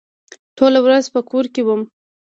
ټوله 0.57 0.79
ورځ 0.85 1.05
په 1.13 1.19
کور 1.29 1.45
کې 1.53 1.61
وم. 1.67 1.81